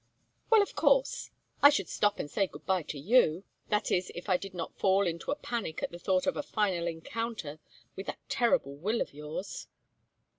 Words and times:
"Well, 0.49 0.63
of 0.63 0.75
course, 0.75 1.29
I 1.61 1.69
should 1.69 1.87
stop 1.87 2.17
and 2.19 2.27
say 2.27 2.47
good 2.47 2.65
bye 2.65 2.81
to 2.81 2.97
you. 2.97 3.43
That 3.69 3.91
is 3.91 4.11
if 4.15 4.29
I 4.29 4.35
did 4.37 4.55
not 4.55 4.73
fall 4.79 5.05
into 5.05 5.29
a 5.29 5.35
panic 5.35 5.83
at 5.83 5.91
the 5.91 5.99
thought 5.99 6.25
of 6.25 6.35
a 6.35 6.41
final 6.41 6.87
encounter 6.87 7.59
with 7.95 8.07
that 8.07 8.17
terrible 8.27 8.73
will 8.75 8.99
of 8.99 9.13
yours." 9.13 9.67